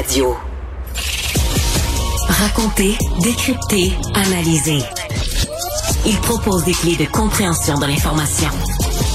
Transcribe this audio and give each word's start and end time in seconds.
Radio. 0.00 0.34
Raconter, 2.26 2.96
décrypter, 3.22 3.92
analyser. 4.14 4.82
Il 6.06 6.16
propose 6.20 6.64
des 6.64 6.72
clés 6.72 6.96
de 6.96 7.04
compréhension 7.04 7.78
de 7.78 7.84
l'information. 7.84 8.48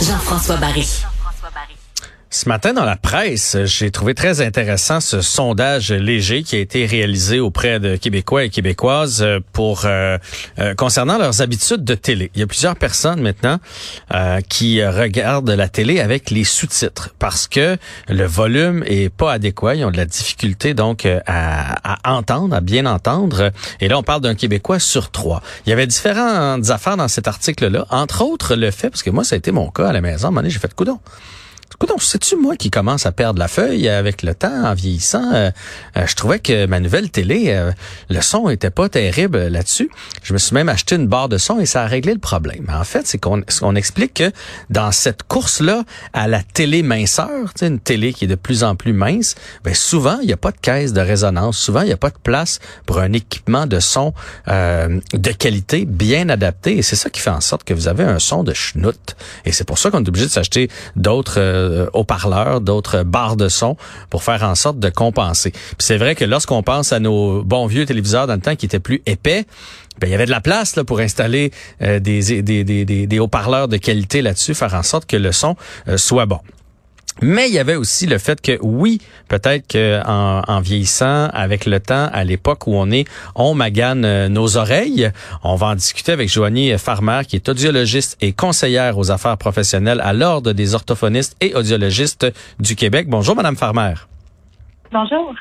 Jean-François 0.03 0.57
Barry. 0.57 0.87
Ce 2.35 2.49
matin, 2.49 2.73
dans 2.73 2.83
la 2.83 2.97
presse, 2.97 3.55
j'ai 3.63 3.91
trouvé 3.91 4.13
très 4.13 4.41
intéressant 4.41 4.99
ce 4.99 5.21
sondage 5.21 5.93
léger 5.93 6.43
qui 6.43 6.57
a 6.57 6.59
été 6.59 6.85
réalisé 6.85 7.39
auprès 7.39 7.79
de 7.79 7.95
Québécois 7.95 8.43
et 8.43 8.49
Québécoises 8.49 9.21
euh, 9.21 9.39
pour 9.53 9.83
euh, 9.85 10.17
euh, 10.59 10.75
concernant 10.75 11.17
leurs 11.17 11.41
habitudes 11.41 11.85
de 11.85 11.95
télé. 11.95 12.31
Il 12.35 12.41
y 12.41 12.43
a 12.43 12.47
plusieurs 12.47 12.75
personnes 12.75 13.21
maintenant 13.21 13.59
qui 14.49 14.85
regardent 14.85 15.49
la 15.49 15.69
télé 15.69 16.01
avec 16.01 16.29
les 16.29 16.43
sous-titres 16.43 17.15
parce 17.19 17.47
que 17.47 17.77
le 18.09 18.25
volume 18.25 18.83
est 18.85 19.07
pas 19.07 19.31
adéquat. 19.31 19.75
Ils 19.75 19.85
ont 19.85 19.91
de 19.91 19.97
la 19.97 20.05
difficulté 20.05 20.73
donc 20.73 21.05
à, 21.05 21.99
à 22.03 22.13
entendre, 22.13 22.53
à 22.53 22.59
bien 22.59 22.85
entendre. 22.85 23.51
Et 23.79 23.87
là, 23.87 23.97
on 23.97 24.03
parle 24.03 24.21
d'un 24.21 24.35
Québécois 24.35 24.79
sur 24.79 25.09
trois. 25.09 25.41
Il 25.65 25.69
y 25.69 25.73
avait 25.73 25.87
différentes 25.87 26.69
affaires 26.69 26.97
dans 26.97 27.07
cet 27.07 27.29
article-là, 27.29 27.85
entre 27.91 28.23
autres 28.23 28.55
le 28.55 28.71
fait, 28.71 28.89
parce 28.89 29.03
que 29.03 29.09
moi, 29.09 29.23
ça 29.23 29.35
a 29.35 29.37
été 29.37 29.51
mon 29.51 29.69
cas 29.69 29.87
à 29.87 29.93
la 29.93 30.01
maison. 30.01 30.25
À 30.25 30.27
un 30.27 30.31
moment 30.31 30.41
donné, 30.41 30.49
j'ai 30.49 30.59
fait 30.59 30.73
coudon. 30.73 30.99
Écoute, 31.85 32.01
c'est-tu 32.01 32.35
moi 32.35 32.55
qui 32.55 32.71
commence 32.71 33.05
à 33.05 33.11
perdre 33.11 33.37
la 33.37 33.47
feuille 33.47 33.87
avec 33.87 34.23
le 34.23 34.33
temps, 34.33 34.65
en 34.65 34.73
vieillissant? 34.73 35.33
Euh, 35.35 35.51
euh, 35.97 36.07
je 36.07 36.15
trouvais 36.15 36.39
que 36.39 36.65
ma 36.65 36.79
nouvelle 36.79 37.11
télé, 37.11 37.49
euh, 37.49 37.71
le 38.09 38.21
son 38.21 38.49
était 38.49 38.71
pas 38.71 38.89
terrible 38.89 39.37
là-dessus. 39.49 39.91
Je 40.23 40.33
me 40.33 40.39
suis 40.39 40.55
même 40.55 40.67
acheté 40.67 40.95
une 40.95 41.07
barre 41.07 41.29
de 41.29 41.37
son 41.37 41.59
et 41.59 41.67
ça 41.67 41.83
a 41.83 41.85
réglé 41.85 42.13
le 42.13 42.19
problème. 42.19 42.65
En 42.73 42.83
fait, 42.83 43.05
c'est 43.05 43.19
qu'on 43.19 43.43
on 43.61 43.75
explique 43.75 44.15
que 44.15 44.31
dans 44.71 44.91
cette 44.91 45.21
course-là 45.23 45.83
à 46.13 46.27
la 46.27 46.41
télé 46.41 46.81
minceur, 46.81 47.51
une 47.61 47.79
télé 47.79 48.13
qui 48.13 48.25
est 48.25 48.29
de 48.29 48.33
plus 48.33 48.63
en 48.63 48.75
plus 48.75 48.93
mince, 48.93 49.35
ben 49.63 49.75
souvent, 49.75 50.17
il 50.21 50.27
n'y 50.27 50.33
a 50.33 50.37
pas 50.37 50.51
de 50.51 50.59
caisse 50.59 50.91
de 50.91 51.01
résonance. 51.01 51.59
Souvent, 51.59 51.81
il 51.81 51.87
n'y 51.87 51.93
a 51.93 51.97
pas 51.97 52.09
de 52.09 52.17
place 52.23 52.59
pour 52.87 52.97
un 52.97 53.13
équipement 53.13 53.67
de 53.67 53.79
son 53.79 54.13
de 54.47 55.31
qualité 55.37 55.85
bien 55.85 56.29
adapté. 56.29 56.77
Et 56.77 56.81
c'est 56.81 56.95
ça 56.95 57.11
qui 57.11 57.21
fait 57.21 57.29
en 57.29 57.41
sorte 57.41 57.63
que 57.63 57.75
vous 57.75 57.87
avez 57.87 58.03
un 58.03 58.17
son 58.17 58.43
de 58.43 58.55
schnout. 58.55 59.15
Et 59.45 59.51
c'est 59.51 59.65
pour 59.65 59.77
ça 59.77 59.91
qu'on 59.91 60.03
est 60.03 60.09
obligé 60.09 60.25
de 60.25 60.31
s'acheter 60.31 60.69
d'autres 60.95 61.74
euh, 61.75 61.89
haut-parleurs, 61.93 62.61
d'autres 62.61 63.03
barres 63.03 63.35
de 63.35 63.49
son 63.49 63.77
pour 64.09 64.23
faire 64.23 64.43
en 64.43 64.55
sorte 64.55 64.79
de 64.79 64.89
compenser. 64.89 65.53
c'est 65.79 65.97
vrai 65.97 66.15
que 66.15 66.25
lorsqu'on 66.25 66.63
pense 66.63 66.93
à 66.93 66.99
nos 66.99 67.43
bons 67.43 67.67
vieux 67.67 67.85
téléviseurs 67.85 68.27
dans 68.27 68.35
le 68.35 68.41
temps 68.41 68.55
qui 68.55 68.65
étaient 68.65 68.79
plus 68.79 69.01
épais, 69.05 69.45
ben, 69.99 70.07
il 70.07 70.11
y 70.11 70.15
avait 70.15 70.25
de 70.25 70.31
la 70.31 70.41
place 70.41 70.75
là, 70.75 70.83
pour 70.83 70.99
installer 70.99 71.51
euh, 71.81 71.99
des, 71.99 72.41
des, 72.41 72.63
des, 72.63 72.85
des 72.85 73.19
haut-parleurs 73.19 73.67
de 73.67 73.77
qualité 73.77 74.21
là-dessus, 74.21 74.53
faire 74.53 74.73
en 74.73 74.83
sorte 74.83 75.05
que 75.05 75.17
le 75.17 75.31
son 75.31 75.55
euh, 75.87 75.97
soit 75.97 76.25
bon. 76.25 76.39
Mais 77.21 77.47
il 77.47 77.53
y 77.53 77.59
avait 77.59 77.75
aussi 77.75 78.07
le 78.07 78.17
fait 78.17 78.41
que 78.41 78.57
oui, 78.61 78.99
peut-être 79.27 79.67
que 79.67 80.01
en, 80.05 80.59
vieillissant 80.61 81.29
avec 81.33 81.65
le 81.65 81.79
temps, 81.79 82.09
à 82.11 82.23
l'époque 82.23 82.67
où 82.67 82.75
on 82.75 82.91
est, 82.91 83.05
on 83.35 83.53
magane 83.53 84.05
euh, 84.05 84.29
nos 84.29 84.57
oreilles. 84.57 85.11
On 85.43 85.55
va 85.55 85.67
en 85.67 85.75
discuter 85.75 86.11
avec 86.11 86.29
Joanie 86.29 86.77
Farmer, 86.77 87.21
qui 87.27 87.35
est 87.35 87.47
audiologiste 87.47 88.17
et 88.21 88.33
conseillère 88.33 88.97
aux 88.97 89.11
affaires 89.11 89.37
professionnelles 89.37 90.01
à 90.01 90.13
l'Ordre 90.13 90.53
des 90.53 90.73
orthophonistes 90.75 91.35
et 91.41 91.55
audiologistes 91.55 92.27
du 92.59 92.75
Québec. 92.75 93.07
Bonjour, 93.09 93.35
Madame 93.35 93.55
Farmer. 93.55 93.93
Bonjour. 94.95 95.35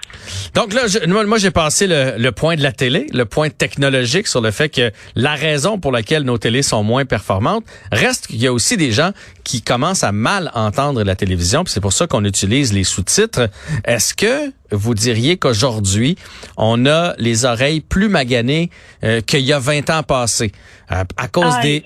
Donc 0.57 0.75
là, 0.75 0.83
moi, 1.07 1.39
j'ai 1.39 1.53
passé 1.53 1.87
le, 1.87 2.31
point 2.31 2.57
de 2.57 2.63
la 2.63 2.73
télé, 2.73 3.07
le 3.13 3.25
point 3.25 3.51
technologique 3.51 4.27
sur 4.27 4.41
le 4.41 4.51
fait 4.51 4.69
que 4.69 4.91
la 5.15 5.37
raison 5.37 5.79
pour 5.79 5.93
laquelle 5.93 6.25
nos 6.25 6.39
télés 6.39 6.63
sont 6.63 6.83
moins 6.83 7.05
performantes 7.05 7.65
reste 7.93 8.27
qu'il 8.27 8.43
y 8.43 8.49
a 8.49 8.53
aussi 8.53 8.77
des 8.77 8.91
gens 8.91 9.13
qui 9.45 9.63
commencent 9.63 10.03
à 10.03 10.11
mal 10.11 10.51
entendre 10.55 11.05
la 11.05 11.15
télévision, 11.15 11.63
puis 11.63 11.73
c'est 11.73 11.81
pour 11.81 11.93
ça 11.93 12.09
qu'on 12.09 12.25
utilise 12.25 12.73
les 12.73 12.83
sous-titres. 12.83 13.49
Est-ce 13.85 14.13
que 14.13 14.53
vous 14.73 14.95
diriez 14.95 15.37
qu'aujourd'hui, 15.37 16.17
on 16.57 16.85
a 16.85 17.15
les 17.19 17.45
oreilles 17.45 17.81
plus 17.81 18.09
maganées 18.09 18.71
euh, 19.05 19.21
qu'il 19.21 19.43
y 19.43 19.53
a 19.53 19.61
20 19.61 19.89
ans 19.91 20.03
passés 20.03 20.51
euh, 20.91 21.05
à 21.17 21.29
cause 21.29 21.55
ah, 21.59 21.63
des... 21.63 21.85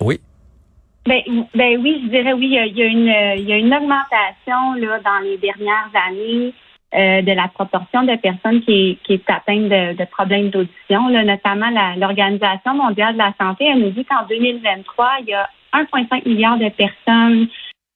Oui? 0.00 0.20
Ben, 1.04 1.20
ben 1.54 1.78
oui, 1.82 2.00
je 2.02 2.10
dirais 2.10 2.32
oui. 2.32 2.46
Il 2.46 2.78
y 2.78 2.82
a 2.82 2.86
une, 2.86 3.40
il 3.42 3.46
y 3.46 3.52
a 3.52 3.56
une 3.56 3.74
augmentation 3.74 4.72
là 4.78 5.00
dans 5.04 5.18
les 5.22 5.36
dernières 5.36 5.90
années 6.08 6.54
euh, 6.92 7.22
de 7.22 7.32
la 7.32 7.46
proportion 7.46 8.02
de 8.02 8.16
personnes 8.16 8.62
qui, 8.62 8.98
qui 9.04 9.14
est 9.14 9.30
atteinte 9.30 9.68
de, 9.68 10.04
problèmes 10.06 10.50
d'audition. 10.50 11.08
Notamment 11.08 11.70
l'Organisation 11.96 12.74
mondiale 12.74 13.12
de 13.12 13.18
la 13.18 13.32
santé, 13.40 13.66
elle 13.66 13.78
nous 13.78 13.90
dit 13.90 14.04
qu'en 14.04 14.26
2023, 14.28 15.18
il 15.20 15.28
y 15.28 15.34
a 15.34 15.48
1,5 15.72 16.28
milliard 16.28 16.58
de 16.58 16.68
personnes, 16.70 17.46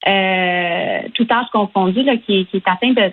euh, 0.06 1.08
tout 1.14 1.26
âge 1.28 1.46
confondu, 1.52 2.04
là, 2.04 2.16
qui, 2.18 2.46
qui 2.46 2.58
est 2.58 2.68
atteinte 2.68 2.94
de, 2.96 3.10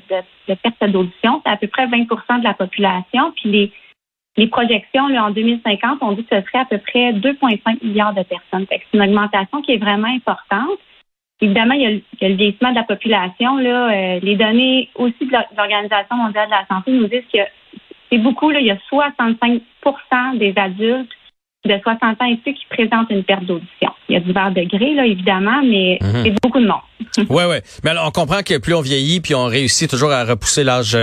de, 0.49 0.53
perte 0.53 0.91
d'audition. 0.91 1.41
C'est 1.43 1.51
à 1.51 1.57
peu 1.57 1.67
près 1.67 1.87
20% 1.87 2.39
de 2.39 2.43
la 2.43 2.53
population. 2.53 3.31
Puis 3.37 3.49
les, 3.49 3.71
les 4.37 4.47
projections 4.47 5.07
là, 5.07 5.25
en 5.25 5.31
2050, 5.31 5.97
on 6.01 6.11
dit 6.11 6.23
que 6.25 6.39
ce 6.39 6.45
serait 6.45 6.59
à 6.59 6.65
peu 6.65 6.77
près 6.77 7.13
2,5 7.13 7.83
milliards 7.83 8.13
de 8.13 8.21
personnes. 8.21 8.67
C'est 8.69 8.83
une 8.93 9.01
augmentation 9.01 9.63
qui 9.63 9.71
est 9.71 9.77
vraiment 9.77 10.09
importante. 10.09 10.77
Évidemment, 11.41 11.73
il 11.73 11.81
y, 11.81 11.85
a 11.85 12.29
le, 12.29 12.35
vieillissement 12.35 12.69
de 12.69 12.75
la 12.75 12.83
population. 12.83 13.57
Là, 13.57 13.91
euh, 13.91 14.19
les 14.21 14.35
données 14.35 14.89
aussi 14.95 15.25
de 15.25 15.31
l'Organisation 15.57 16.15
mondiale 16.15 16.47
de 16.47 16.51
la 16.51 16.65
santé 16.67 16.91
nous 16.91 17.07
disent 17.07 17.23
que 17.33 17.39
c'est 18.11 18.19
beaucoup. 18.19 18.51
Là, 18.51 18.59
il 18.59 18.67
y 18.67 18.71
a 18.71 18.77
65% 18.91 20.37
des 20.37 20.53
adultes 20.55 21.11
de 21.65 21.79
60 21.81 22.21
ans 22.21 22.25
et 22.25 22.37
plus 22.37 22.53
qui 22.53 22.65
présentent 22.69 23.09
une 23.09 23.23
perte 23.23 23.45
d'audition. 23.45 23.91
Il 24.09 24.13
y 24.13 24.15
a 24.17 24.19
divers 24.19 24.51
degrés, 24.51 24.93
là, 24.93 25.05
évidemment, 25.05 25.61
mais 25.63 25.97
mhm. 26.01 26.23
c'est 26.23 26.41
beaucoup 26.41 26.59
de 26.59 26.67
monde. 26.67 26.81
Oui, 27.29 27.43
oui. 27.47 27.57
Mais 27.83 27.91
alors, 27.91 28.07
on 28.07 28.11
comprend 28.11 28.41
que 28.43 28.57
plus 28.57 28.73
on 28.73 28.81
vieillit, 28.81 29.21
puis 29.21 29.35
on 29.35 29.45
réussit 29.45 29.89
toujours 29.89 30.11
à 30.11 30.23
repousser 30.23 30.63
l'âge 30.63 30.97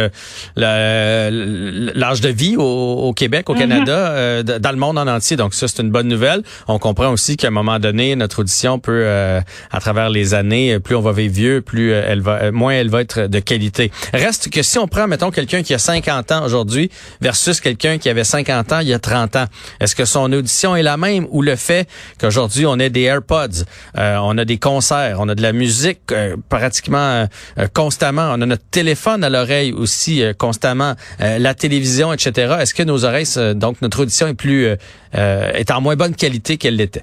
euh, 0.59 1.91
l'âge 1.94 2.20
de 2.20 2.28
vie 2.28 2.56
au, 2.56 3.12
Québec, 3.12 3.48
au 3.50 3.54
mhm. 3.54 3.59
Canada, 3.59 4.09
euh, 4.10 4.42
dans 4.42 4.70
le 4.70 4.76
monde 4.76 4.98
en 4.98 5.06
entier. 5.06 5.36
Donc 5.36 5.54
ça, 5.54 5.69
c'est 5.69 5.82
une 5.82 5.91
bonne 5.91 6.09
nouvelle. 6.09 6.42
On 6.66 6.78
comprend 6.78 7.10
aussi 7.10 7.36
qu'à 7.36 7.48
un 7.48 7.53
moment 7.53 7.78
donné, 7.78 8.16
notre 8.16 8.41
audition 8.41 8.78
peut, 8.78 9.03
euh, 9.04 9.41
à 9.70 9.81
travers 9.81 10.10
les 10.10 10.34
années, 10.34 10.78
plus 10.81 10.97
on 10.97 11.00
va 11.00 11.12
vivre 11.12 11.34
vieux, 11.34 11.60
plus 11.60 11.91
elle 11.91 12.20
va, 12.20 12.50
moins 12.50 12.72
elle 12.72 12.91
va 12.91 13.00
être 13.00 13.26
de 13.26 13.38
qualité. 13.38 13.91
Reste 14.12 14.50
que 14.50 14.62
si 14.62 14.78
on 14.78 14.88
prend, 14.88 15.06
mettons, 15.06 15.30
quelqu'un 15.30 15.62
qui 15.62 15.75
a 15.75 15.78
50 15.78 16.32
ans 16.32 16.44
aujourd'hui 16.44 16.91
versus 17.20 17.60
quelqu'un 17.60 17.98
qui 17.98 18.09
avait 18.09 18.25
50 18.25 18.72
ans 18.72 18.80
il 18.80 18.88
y 18.88 18.94
a 18.94 18.98
30 18.98 19.36
ans, 19.36 19.44
est-ce 19.80 19.94
que 19.94 20.04
son 20.04 20.32
audition 20.32 20.76
est 20.76 20.82
la 20.82 20.97
même 20.97 21.26
ou 21.30 21.42
le 21.42 21.56
fait 21.56 21.88
qu'aujourd'hui 22.20 22.66
on 22.66 22.78
ait 22.78 22.91
des 22.91 23.03
AirPods, 23.03 23.65
on 23.94 24.38
a 24.38 24.44
des 24.44 24.59
concerts, 24.59 25.19
on 25.20 25.28
a 25.28 25.34
de 25.34 25.42
la 25.42 25.53
musique, 25.53 25.88
euh, 26.12 26.37
pratiquement 26.49 27.26
euh, 27.59 27.66
constamment. 27.75 28.31
On 28.34 28.41
a 28.43 28.47
notre 28.47 28.69
téléphone 28.71 29.25
à 29.25 29.31
l'oreille 29.31 29.72
aussi 29.72 30.22
euh, 30.22 30.32
constamment, 30.32 30.94
la 31.19 31.54
télévision, 31.54 32.12
etc. 32.12 32.56
Est-ce 32.60 32.75
que 32.75 32.82
nos 32.82 33.04
oreilles, 33.04 33.26
donc 33.54 33.82
notre 33.82 34.03
audition 34.03 34.27
est 34.27 34.34
plus 34.34 34.66
est 35.12 35.71
en 35.71 35.81
moins 35.81 35.97
bonne 35.97 36.15
qualité 36.15 36.56
qu'elle 36.56 36.77
l'était? 36.77 37.03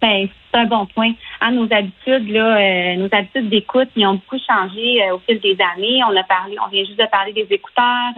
Ben, 0.00 0.28
c'est 0.50 0.58
un 0.58 0.66
bon 0.66 0.86
point. 0.86 1.12
Nos 1.52 1.68
habitudes, 1.70 2.30
là, 2.30 2.96
nos 2.96 3.08
habitudes 3.12 3.48
d'écoute, 3.48 3.88
ils 3.96 4.06
ont 4.06 4.14
beaucoup 4.14 4.38
changé 4.46 5.10
au 5.12 5.18
fil 5.20 5.40
des 5.40 5.56
années. 5.74 6.00
On 6.08 6.16
a 6.16 6.22
parlé, 6.24 6.56
on 6.64 6.70
vient 6.70 6.84
juste 6.84 6.98
de 6.98 7.06
parler 7.10 7.32
des 7.32 7.46
écouteurs. 7.50 8.12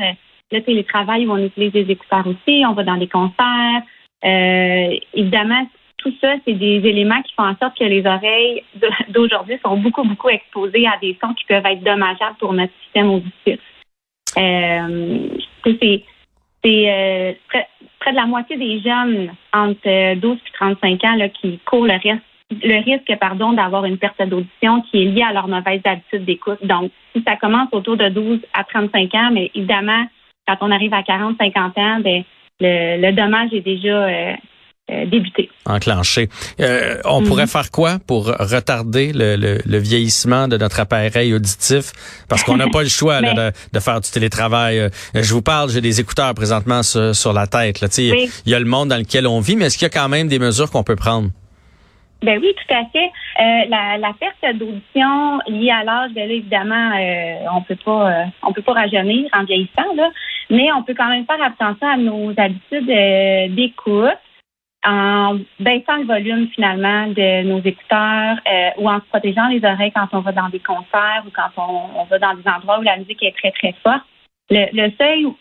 le 0.53 0.61
télétravail, 0.63 1.27
on 1.29 1.39
utilise 1.39 1.73
des 1.73 1.91
écouteurs 1.91 2.27
aussi. 2.27 2.65
On 2.67 2.73
va 2.73 2.85
dans 2.85 2.97
des 2.97 3.09
concerts. 3.09 3.83
évidemment, 4.23 5.67
tout 6.01 6.13
ça, 6.21 6.35
c'est 6.45 6.55
des 6.55 6.81
éléments 6.89 7.21
qui 7.23 7.33
font 7.35 7.45
en 7.45 7.57
sorte 7.57 7.79
que 7.79 7.85
les 7.85 8.05
oreilles 8.07 8.65
d'aujourd'hui 9.09 9.59
sont 9.65 9.77
beaucoup, 9.77 10.03
beaucoup 10.03 10.29
exposées 10.29 10.87
à 10.87 10.99
des 11.01 11.17
sons 11.23 11.35
qui 11.35 11.45
peuvent 11.45 11.67
être 11.67 11.83
dommageables 11.83 12.37
pour 12.39 12.53
notre 12.53 12.73
système 12.85 13.11
auditif. 13.11 13.61
Euh, 14.39 15.29
c'est 15.65 16.05
euh, 16.67 17.33
près, 17.49 18.13
de 18.13 18.17
la 18.17 18.27
moitié 18.27 18.57
des 18.57 18.81
jeunes 18.81 19.33
entre 19.53 20.15
12 20.15 20.37
et 20.37 20.53
35 20.55 21.05
ans 21.05 21.29
qui 21.41 21.59
courent 21.65 21.87
le 21.87 21.95
risque 21.95 22.23
le 22.51 22.83
risque 22.83 23.17
pardon 23.21 23.53
d'avoir 23.53 23.85
une 23.85 23.97
perte 23.97 24.21
d'audition 24.23 24.83
qui 24.83 25.03
est 25.03 25.05
liée 25.07 25.23
à 25.23 25.33
leur 25.33 25.47
mauvaise 25.47 25.81
habitude 25.85 26.25
d'écoute. 26.25 26.59
Donc, 26.65 26.91
si 27.15 27.23
ça 27.25 27.37
commence 27.37 27.69
autour 27.71 27.97
de 27.97 28.09
12 28.09 28.41
à 28.55 28.65
35 28.65 29.15
ans, 29.15 29.31
mais 29.33 29.53
évidemment, 29.55 30.05
quand 30.49 30.57
on 30.63 30.71
arrive 30.73 30.93
à 30.93 31.05
40, 31.05 31.37
50 31.39 31.79
ans, 31.79 32.01
ben, 32.01 32.25
le, 32.61 33.13
dommage 33.13 33.53
est 33.53 33.61
déjà 33.61 34.05
euh, 34.05 34.35
débuter. 35.07 35.51
Enclenché. 35.67 36.29
Euh, 36.61 36.97
on 37.05 37.21
mhm. 37.21 37.29
pourrait 37.29 37.47
faire 37.47 37.71
quoi 37.71 37.99
pour 38.07 38.27
retarder 38.27 39.13
le, 39.15 39.79
vieillissement 39.79 40.49
de 40.49 40.57
notre 40.57 40.81
appareil 40.81 41.35
auditif? 41.35 41.93
Parce 42.29 42.43
qu'on 42.43 42.57
n'a 42.57 42.69
pas 42.69 42.83
le 42.83 42.89
choix 42.89 43.21
de, 43.73 43.81
faire 43.81 44.01
du 44.01 44.11
télétravail. 44.11 44.79
Euh, 44.79 44.89
je 45.15 45.33
vous 45.33 45.43
parle, 45.43 45.71
j'ai 45.71 45.81
des 45.81 46.01
écouteurs 46.01 46.35
présentement 46.35 46.83
sur, 46.83 47.33
la 47.33 47.47
tête. 47.47 47.81
Il 47.99 48.29
y 48.47 48.55
a 48.55 48.59
le 48.59 48.65
monde 48.65 48.89
dans 48.89 48.97
lequel 48.97 49.27
on 49.27 49.41
vit, 49.41 49.57
mais 49.57 49.67
est-ce 49.67 49.79
qu'il 49.79 49.87
y 49.87 49.91
a 49.91 49.95
quand 49.95 50.09
même 50.09 50.27
des 50.27 50.39
mesures 50.39 50.71
qu'on 50.71 50.83
peut 50.83 50.97
prendre? 50.97 51.29
Ben 52.23 52.39
oui, 52.43 52.53
tout 52.55 52.75
à 52.75 52.83
fait. 52.93 53.11
la, 53.69 54.13
perte 54.19 54.59
d'audition 54.59 55.39
liée 55.47 55.71
à 55.71 55.85
l'âge, 55.85 56.11
ben 56.15 56.29
évidemment, 56.29 56.91
on 57.55 57.63
peut 57.63 57.79
pas, 57.83 58.25
on 58.43 58.53
peut 58.53 58.63
pas 58.63 58.73
rajeunir 58.73 59.29
en 59.33 59.45
vieillissant, 59.45 59.95
là, 59.97 60.11
mais 60.51 60.73
on 60.73 60.83
peut 60.83 60.95
quand 60.95 61.09
même 61.09 61.25
faire 61.25 61.43
attention 61.43 61.89
à 61.89 61.97
nos 61.97 62.33
habitudes 62.37 63.55
d'écoute 63.55 64.19
en 64.85 65.39
baissant 65.59 65.97
le 65.97 66.07
volume 66.07 66.49
finalement 66.49 67.09
de 67.09 67.43
nos 67.43 67.61
écouteurs 67.61 68.37
euh, 68.51 68.71
ou 68.79 68.89
en 68.89 68.99
se 69.01 69.07
protégeant 69.11 69.49
les 69.49 69.63
oreilles 69.65 69.93
quand 69.93 70.09
on 70.13 70.21
va 70.21 70.33
dans 70.33 70.49
des 70.49 70.61
concerts 70.61 71.23
ou 71.27 71.31
quand 71.31 71.51
on, 71.59 72.05
va 72.05 72.19
dans 72.19 72.35
des 72.35 72.49
endroits 72.49 72.79
où 72.79 72.83
la 72.83 72.97
musique 72.97 73.23
est 73.23 73.37
très 73.37 73.51
très 73.51 73.75
forte. 73.83 74.05
Le, 74.51 74.91
seuil 74.99 75.27
où, 75.27 75.37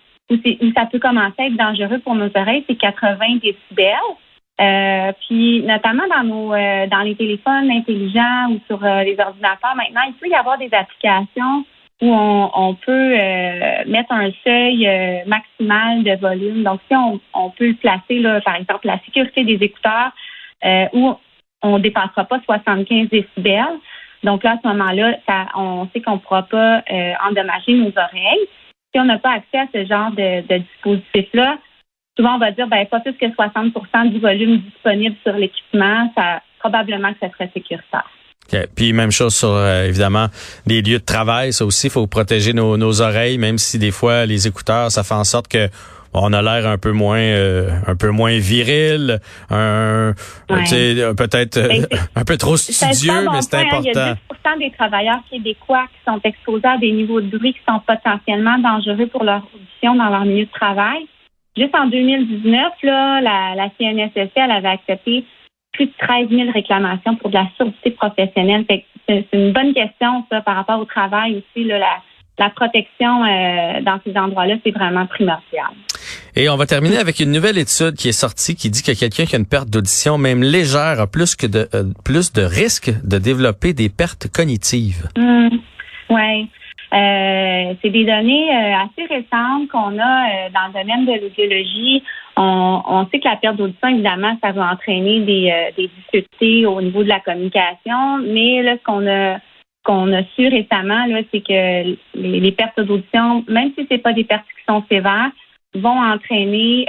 ça 0.76 0.86
peut 0.86 1.00
commencer 1.00 1.36
à 1.40 1.46
être 1.46 1.56
dangereux 1.56 2.00
pour 2.00 2.16
nos 2.16 2.30
oreilles, 2.36 2.66
c'est 2.68 2.76
80 2.76 3.38
décibels. 3.42 3.96
Euh, 4.60 5.14
puis 5.26 5.64
notamment 5.64 6.04
dans 6.10 6.24
nos 6.24 6.54
euh, 6.54 6.86
dans 6.88 7.00
les 7.00 7.16
téléphones 7.16 7.72
intelligents 7.72 8.50
ou 8.50 8.60
sur 8.68 8.84
euh, 8.84 9.04
les 9.04 9.18
ordinateurs 9.18 9.74
maintenant, 9.78 10.02
il 10.06 10.14
peut 10.16 10.28
y 10.28 10.36
avoir 10.36 10.58
des 10.58 10.70
applications 10.74 11.64
où 12.02 12.14
on, 12.14 12.76
peut 12.76 13.10
mettre 13.88 14.12
un 14.12 14.32
seuil 14.44 14.88
maximal 15.26 16.04
de 16.04 16.16
volume. 16.16 16.64
Donc 16.64 16.80
si 16.88 16.96
on, 16.96 17.20
on 17.34 17.50
peut 17.50 17.74
placer 17.74 18.20
là, 18.20 18.40
par 18.42 18.56
exemple 18.56 18.88
la 18.88 19.00
sécurité 19.00 19.44
des 19.44 19.64
écouteurs 19.66 20.12
où 20.94 21.16
on 21.62 21.78
ne 21.78 21.84
dépassera 21.84 22.24
pas 22.24 22.40
75 22.46 23.10
décibels. 23.10 23.80
Donc 24.24 24.44
là, 24.44 24.52
à 24.54 24.58
ce 24.62 24.68
moment-là, 24.70 25.18
ça, 25.28 25.48
on 25.56 25.88
sait 25.94 26.02
qu'on 26.02 26.14
ne 26.14 26.20
pourra 26.20 26.44
pas 26.44 26.84
endommager 27.28 27.74
nos 27.74 27.90
oreilles. 27.90 28.48
Si 28.94 29.00
on 29.00 29.06
n'a 29.06 29.20
pas 29.20 29.32
accès 29.32 29.58
à 29.58 29.68
ce 29.74 29.86
genre 29.86 30.12
de, 30.12 30.48
de 30.48 30.58
dispositif-là, 30.58 31.58
souvent 32.20 32.36
on 32.36 32.40
va 32.40 32.52
dire 32.52 32.68
ben 32.68 32.86
pas 32.86 33.00
plus 33.00 33.14
que 33.14 33.26
60% 33.26 34.10
du 34.10 34.20
volume 34.20 34.58
disponible 34.58 35.16
sur 35.24 35.34
l'équipement, 35.34 36.12
ça 36.18 36.42
probablement 36.60 37.14
que 37.14 37.20
ça 37.22 37.30
serait 37.32 37.50
sécuritaire. 37.54 38.10
Puis 38.76 38.94
même 38.94 39.12
chose 39.12 39.36
sur 39.36 39.50
euh, 39.50 39.86
évidemment 39.86 40.28
les 40.66 40.82
lieux 40.82 41.00
de 41.00 41.06
travail, 41.06 41.54
ça 41.54 41.66
aussi 41.66 41.88
il 41.88 41.90
faut 41.92 42.08
protéger 42.08 42.54
nos, 42.54 42.78
nos, 42.78 43.02
oreilles, 43.02 43.38
même 43.38 43.58
si 43.58 43.78
des 43.78 43.92
fois 43.92 44.26
les 44.26 44.48
écouteurs 44.48 44.92
ça 44.92 45.04
fait 45.04 45.14
en 45.14 45.24
sorte 45.24 45.48
que 45.48 45.70
on 46.14 46.34
a 46.34 46.42
l'air 46.42 46.68
un 46.68 46.80
peu 46.80 46.92
moins 46.92 47.20
euh, 47.20 47.70
un 47.86 47.96
peu 47.96 48.10
moins 48.10 48.38
viril, 48.40 49.20
un 49.50 50.14
peut-être 50.48 51.58
euh, 51.58 51.68
ben, 51.68 51.86
un 52.16 52.24
peu 52.24 52.38
trop 52.38 52.58
studieux, 52.58 53.30
mais 53.32 53.42
c'est 53.42 53.56
important. 53.56 53.82
il 53.82 53.96
y 53.96 54.00
a 54.00 54.16
10 54.16 54.60
des 54.60 54.72
travailleurs 54.72 55.20
québécois 55.30 55.86
qui 55.94 56.12
sont 56.12 56.20
exposés 56.24 56.68
à 56.68 56.78
des 56.78 56.92
niveaux 56.92 57.22
de 57.22 57.38
bruit 57.38 57.54
qui 57.54 57.60
sont 57.68 57.80
potentiellement 57.86 58.58
dangereux 58.58 59.08
pour 59.08 59.24
leur 59.24 59.44
audition 59.54 59.96
dans 59.96 60.10
leur 60.10 60.26
milieu 60.26 60.46
de 60.46 60.52
travail. 60.52 61.08
Juste 61.56 61.76
en 61.76 61.88
2019, 61.88 62.74
là, 62.84 63.22
la, 63.22 63.56
la 63.56 63.70
CNSSC, 63.78 64.32
elle 64.36 64.52
avait 64.52 64.70
accepté 64.70 65.26
plus 65.80 65.88
de 65.88 65.94
13 65.98 66.30
000 66.30 66.52
réclamations 66.52 67.16
pour 67.16 67.30
de 67.30 67.36
la 67.36 67.48
surdité 67.56 67.92
professionnelle. 67.92 68.66
C'est 68.68 69.26
une 69.32 69.54
bonne 69.54 69.74
question, 69.74 70.26
ça, 70.30 70.42
par 70.42 70.56
rapport 70.56 70.80
au 70.80 70.86
travail 70.86 71.38
aussi. 71.38 71.66
Là, 71.66 71.80
la, 71.80 71.98
la 72.38 72.50
protection 72.50 73.24
euh, 73.24 73.82
dans 73.82 74.00
ces 74.06 74.18
endroits-là, 74.18 74.56
c'est 74.64 74.72
vraiment 74.72 75.06
primordial. 75.08 75.72
Et 76.36 76.50
on 76.50 76.58
va 76.58 76.66
terminer 76.66 76.98
avec 76.98 77.22
une 77.22 77.32
nouvelle 77.32 77.58
étude 77.58 77.96
qui 77.96 78.10
est 78.10 78.14
sortie 78.14 78.56
qui 78.56 78.70
dit 78.70 78.84
que 78.84 78.92
quelqu'un 78.92 79.26
qui 79.26 79.36
a 79.36 79.40
une 79.40 79.46
perte 79.46 79.70
d'audition, 79.70 80.18
même 80.18 80.44
légère, 80.44 81.00
a 81.00 81.08
plus 81.08 81.36
que 81.36 81.48
de 81.48 81.70
euh, 81.74 81.86
plus 82.04 82.34
de 82.34 82.42
risques 82.42 82.92
de 83.04 83.18
développer 83.18 83.74
des 83.74 83.90
pertes 83.90 84.28
cognitives. 84.28 85.08
Mmh. 85.18 85.48
Oui. 86.10 86.50
Euh, 86.92 87.76
c'est 87.82 87.92
des 87.92 88.04
données 88.04 88.50
euh, 88.50 88.74
assez 88.78 89.06
récentes 89.08 89.68
qu'on 89.70 90.00
a 90.00 90.48
euh, 90.48 90.50
dans 90.52 90.68
le 90.68 90.82
domaine 90.82 91.06
de 91.06 91.22
l'audiologie. 91.22 92.04
On, 92.36 92.82
on, 92.84 93.08
sait 93.08 93.20
que 93.20 93.28
la 93.28 93.36
perte 93.36 93.58
d'audition, 93.58 93.90
évidemment, 93.90 94.36
ça 94.42 94.52
va 94.52 94.72
entraîner 94.72 95.20
des, 95.20 95.72
des 95.78 95.88
difficultés 95.88 96.66
au 96.66 96.82
niveau 96.82 97.04
de 97.04 97.10
la 97.10 97.20
communication, 97.20 98.18
mais 98.26 98.64
là, 98.64 98.76
ce 98.78 98.84
qu'on 98.84 99.08
a 99.08 99.40
qu'on 99.84 100.12
a 100.14 100.24
su 100.36 100.48
récemment, 100.48 101.06
c'est 101.32 101.42
que 101.42 101.96
les, 102.14 102.52
pertes 102.52 102.82
d'audition, 102.82 103.46
même 103.48 103.72
si 103.78 103.88
c'est 103.90 103.98
pas 103.98 104.12
des 104.12 104.26
pertes 104.26 104.46
qui 104.46 104.64
sont 104.68 104.84
sévères, 104.90 105.32
vont 105.74 105.98
entraîner 106.02 106.86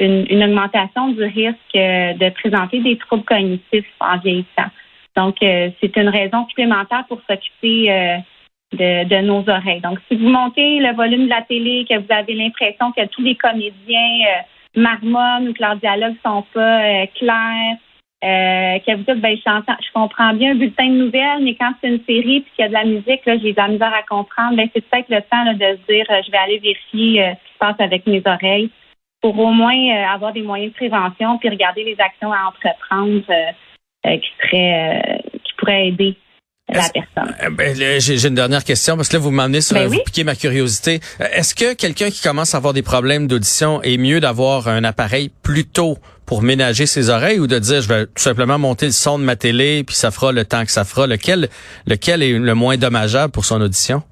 une, 0.00 0.26
une, 0.28 0.44
augmentation 0.44 1.10
du 1.10 1.22
risque 1.22 1.74
de 1.74 2.30
présenter 2.30 2.80
des 2.80 2.96
troubles 2.98 3.24
cognitifs 3.24 3.86
en 4.00 4.18
vieillissant. 4.18 4.70
Donc, 5.16 5.36
c'est 5.40 5.96
une 5.96 6.08
raison 6.08 6.46
supplémentaire 6.48 7.04
pour 7.08 7.20
s'occuper 7.28 8.22
de, 8.72 9.20
nos 9.22 9.48
oreilles. 9.48 9.80
Donc, 9.80 9.98
si 10.08 10.16
vous 10.16 10.28
montez 10.28 10.78
le 10.78 10.94
volume 10.94 11.24
de 11.24 11.30
la 11.30 11.42
télé, 11.42 11.84
que 11.88 11.98
vous 11.98 12.12
avez 12.12 12.34
l'impression 12.34 12.92
que 12.92 13.06
tous 13.06 13.22
les 13.22 13.34
comédiens 13.34 14.26
euh, 14.26 14.80
marmonnent 14.80 15.48
ou 15.48 15.52
que 15.52 15.62
leurs 15.62 15.76
dialogues 15.76 16.16
sont 16.24 16.44
pas 16.54 16.82
euh, 16.82 17.06
clairs, 17.14 17.76
euh, 18.24 18.78
que 18.78 18.94
vous 18.94 19.02
dites, 19.02 19.20
ben, 19.20 19.36
je, 19.36 19.74
je 19.84 19.92
comprends 19.92 20.32
bien 20.34 20.52
un 20.52 20.54
bulletin 20.54 20.86
de 20.86 21.04
nouvelles, 21.04 21.42
mais 21.42 21.54
quand 21.54 21.72
c'est 21.80 21.88
une 21.88 22.04
série 22.04 22.40
puis 22.40 22.52
qu'il 22.54 22.62
y 22.62 22.64
a 22.64 22.68
de 22.68 22.72
la 22.72 22.84
musique, 22.84 23.26
là, 23.26 23.36
j'ai 23.38 23.52
de 23.52 23.78
la 23.78 23.88
à 23.88 24.02
comprendre, 24.08 24.56
ben, 24.56 24.68
c'est 24.74 24.88
peut-être 24.88 25.08
le 25.08 25.20
temps 25.22 25.44
de 25.52 25.58
se 25.58 25.92
dire, 25.92 26.06
je 26.08 26.30
vais 26.30 26.38
aller 26.38 26.58
vérifier 26.58 27.34
ce 27.34 27.48
qui 27.48 27.52
se 27.54 27.58
passe 27.58 27.80
avec 27.80 28.06
mes 28.06 28.22
oreilles 28.24 28.70
pour 29.20 29.38
au 29.38 29.52
moins 29.52 29.74
avoir 30.12 30.32
des 30.32 30.42
moyens 30.42 30.72
de 30.72 30.76
prévention 30.76 31.38
puis 31.38 31.48
regarder 31.48 31.84
les 31.84 31.96
actions 32.00 32.32
à 32.32 32.48
entreprendre 32.48 33.22
qui 34.04 34.30
seraient, 34.40 35.22
qui 35.44 35.52
pourraient 35.56 35.88
aider 35.88 36.16
la 36.72 36.88
personne. 36.88 37.34
Euh, 37.42 37.50
ben, 37.50 37.76
j'ai 37.76 38.26
une 38.26 38.34
dernière 38.34 38.64
question 38.64 38.96
parce 38.96 39.08
que 39.08 39.14
là 39.14 39.20
vous 39.20 39.30
m'amenez 39.30 39.60
sur 39.60 39.76
ben 39.76 39.88
vous 39.88 40.00
piquer 40.04 40.24
ma 40.24 40.34
curiosité. 40.34 41.00
Euh, 41.20 41.26
est-ce 41.32 41.54
que 41.54 41.74
quelqu'un 41.74 42.10
qui 42.10 42.22
commence 42.22 42.54
à 42.54 42.58
avoir 42.58 42.72
des 42.72 42.82
problèmes 42.82 43.26
d'audition 43.26 43.82
est 43.82 43.96
mieux 43.96 44.20
d'avoir 44.20 44.68
un 44.68 44.84
appareil 44.84 45.30
plus 45.42 45.66
tôt 45.66 45.98
pour 46.26 46.42
ménager 46.42 46.86
ses 46.86 47.10
oreilles 47.10 47.40
ou 47.40 47.46
de 47.46 47.58
dire 47.58 47.82
je 47.82 47.88
vais 47.88 48.06
tout 48.06 48.12
simplement 48.22 48.58
monter 48.58 48.86
le 48.86 48.92
son 48.92 49.18
de 49.18 49.24
ma 49.24 49.36
télé 49.36 49.84
puis 49.84 49.96
ça 49.96 50.10
fera 50.10 50.32
le 50.32 50.44
temps 50.44 50.64
que 50.64 50.70
ça 50.70 50.84
fera? 50.84 51.06
Lequel 51.06 51.48
lequel 51.86 52.22
est 52.22 52.38
le 52.38 52.54
moins 52.54 52.76
dommageable 52.76 53.32
pour 53.32 53.44
son 53.44 53.60
audition? 53.60 54.02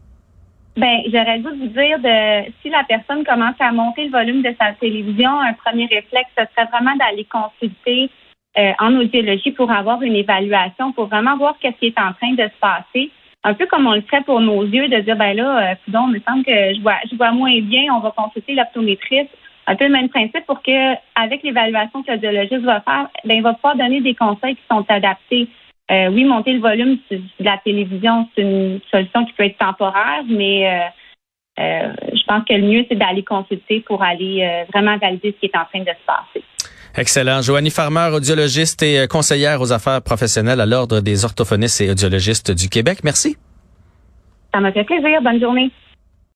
Ben, 0.76 1.00
j'aurais 1.12 1.38
le 1.38 1.42
goût 1.42 1.50
de 1.50 1.58
vous 1.58 1.66
dire 1.66 1.98
de 1.98 2.50
si 2.62 2.70
la 2.70 2.84
personne 2.88 3.24
commence 3.24 3.56
à 3.58 3.72
monter 3.72 4.04
le 4.04 4.10
volume 4.10 4.42
de 4.42 4.54
sa 4.58 4.72
télévision, 4.80 5.40
un 5.40 5.52
premier 5.52 5.86
réflexe, 5.86 6.30
ce 6.38 6.44
serait 6.54 6.68
vraiment 6.70 6.96
d'aller 6.96 7.26
consulter 7.30 8.08
euh, 8.58 8.72
en 8.80 8.96
audiologie 8.96 9.52
pour 9.52 9.70
avoir 9.70 10.02
une 10.02 10.16
évaluation, 10.16 10.90
pour 10.90 11.06
vraiment 11.06 11.36
voir 11.36 11.54
qu'est-ce 11.60 11.78
qui 11.78 11.86
est 11.86 12.00
en 12.00 12.12
train 12.14 12.32
de 12.32 12.42
se 12.42 12.58
passer. 12.60 13.10
Un 13.44 13.54
peu 13.54 13.64
comme 13.66 13.86
on 13.86 13.94
le 13.94 14.00
ferait 14.00 14.22
pour 14.22 14.40
nos 14.40 14.64
yeux, 14.64 14.88
de 14.88 14.98
dire 14.98 15.16
ben 15.16 15.34
là, 15.34 15.70
euh, 15.70 15.74
il 15.86 15.92
me 15.92 16.20
semble 16.28 16.44
que 16.44 16.74
je 16.74 16.80
vois, 16.80 16.96
je 17.08 17.16
vois 17.16 17.30
moins 17.30 17.60
bien, 17.60 17.94
on 17.94 18.00
va 18.00 18.10
consulter 18.10 18.54
l'optométriste. 18.54 19.30
Un 19.68 19.76
peu 19.76 19.84
le 19.84 19.92
même 19.92 20.08
principe 20.08 20.44
pour 20.46 20.62
que, 20.62 20.94
avec 21.14 21.44
l'évaluation 21.44 22.02
que 22.02 22.10
l'audiologiste 22.10 22.64
va 22.64 22.80
faire, 22.80 23.08
ben, 23.24 23.36
il 23.36 23.42
va 23.42 23.54
pouvoir 23.54 23.76
donner 23.76 24.00
des 24.00 24.16
conseils 24.16 24.56
qui 24.56 24.62
sont 24.68 24.84
adaptés. 24.88 25.46
Euh, 25.92 26.08
oui, 26.08 26.24
monter 26.24 26.54
le 26.54 26.60
volume 26.60 26.98
de 27.08 27.20
la 27.38 27.58
télévision, 27.58 28.28
c'est 28.34 28.42
une 28.42 28.80
solution 28.90 29.24
qui 29.26 29.32
peut 29.34 29.44
être 29.44 29.58
temporaire, 29.58 30.24
mais 30.28 30.90
je 31.56 32.24
pense 32.26 32.44
que 32.48 32.54
le 32.54 32.62
mieux, 32.62 32.84
c'est 32.88 32.96
d'aller 32.96 33.22
consulter 33.22 33.80
pour 33.80 34.02
aller 34.02 34.64
vraiment 34.72 34.96
valider 34.96 35.32
ce 35.32 35.38
qui 35.38 35.46
est 35.46 35.56
en 35.56 35.66
train 35.66 35.80
de 35.80 35.90
se 35.90 36.06
passer. 36.06 36.44
Excellent. 36.96 37.42
Joanie 37.42 37.70
Farmer, 37.70 38.10
audiologiste 38.12 38.82
et 38.82 39.00
euh, 39.00 39.06
conseillère 39.06 39.60
aux 39.60 39.72
affaires 39.72 40.02
professionnelles 40.02 40.60
à 40.60 40.66
l'Ordre 40.66 41.00
des 41.00 41.24
orthophonistes 41.24 41.80
et 41.80 41.90
audiologistes 41.90 42.50
du 42.50 42.68
Québec. 42.68 43.00
Merci. 43.04 43.36
Ça 44.52 44.60
m'a 44.60 44.72
fait 44.72 44.84
plaisir. 44.84 45.22
Bonne 45.22 45.40
journée. 45.40 45.70